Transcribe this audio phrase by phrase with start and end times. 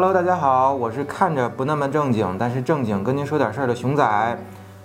[0.00, 4.38] Hello，大家好，我是看着不那么正经，但是正经跟您说点事儿的熊仔。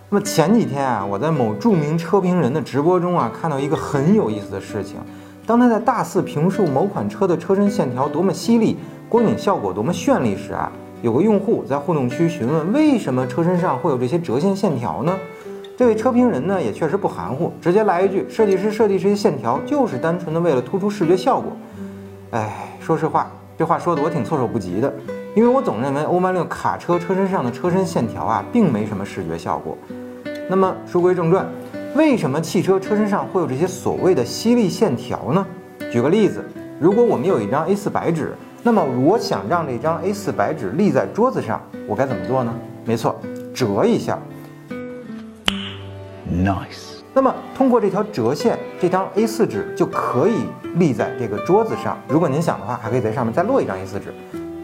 [0.09, 4.95] 那么前几天啊，我在某著名车评人的直播中啊，看到一个很有意思的事情。
[5.45, 8.75] 当他在大肆评述某款车的车身线条多么犀利，
[9.07, 10.71] 光影效果多么绚丽时啊，
[11.03, 15.15] 有个用户在互动区询问为什么车身上会有这些折线线条呢？
[15.77, 21.51] 这位车评人呢也确实不含糊，直接来一句：设计师设计这些线条就是单纯的为了突出视觉效果。
[22.31, 23.31] 哎，说实话。
[23.57, 24.91] 这话说的我挺措手不及的，
[25.35, 29.77] 因为我总认为欧曼六卡车车身上的车身线条啊，并没什么视觉效果。
[30.49, 31.47] 那么书归正传，
[31.95, 35.45] 为什么汽车车身上会有这些所谓的犀利线条呢？
[35.91, 36.43] 举个例子，
[36.79, 42.53] 如果我们有一张 A4 白纸，那么我想让这张 A4 白纸立在桌子上，我该怎么做呢？
[42.85, 43.19] 没错，
[43.53, 44.17] 折一下。
[46.27, 47.02] Nice。
[47.15, 50.45] 那么通过这条折线，这张 A4 纸就可以
[50.75, 51.95] 立在这个桌子上。
[52.07, 54.13] 如果您想的话，还可以在上面再落一张 A4 纸。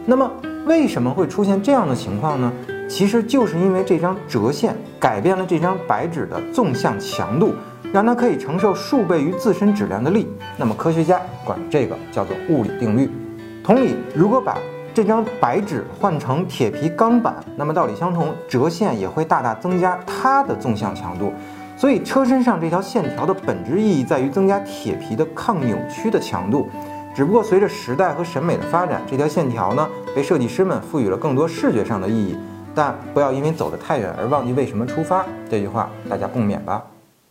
[0.04, 0.28] 那么
[0.66, 2.52] 为什么会出现这样的情况呢？
[2.88, 7.54] 其实就是因为这张折线改变了这张白纸的纵向强度，
[7.92, 10.26] 让它可以承受数倍于自身质量的力。
[10.56, 13.08] 那么科学家管这个叫做物理定律。
[13.62, 14.58] 同理，如果把
[14.92, 21.32] 这张白纸换成铁皮钢板，那么道理相同，折线也会大大增加它的纵向强度。
[21.80, 26.68] 所以车身上这条线条的本质意义在于增加铁皮的抗扭曲的强度，
[27.14, 32.36] 只不过随着时代和审美的发展，这条线条呢被设计师们赋予了更多视觉上的意义。
[32.74, 36.84] 但不要因为走得太远而忘记为什么出发，这句话大家共勉吧。